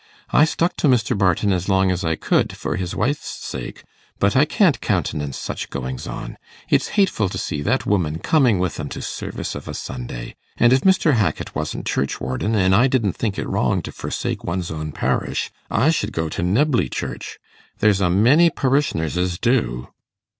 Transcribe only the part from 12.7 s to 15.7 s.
I didn't think it wrong to forsake one's own parish,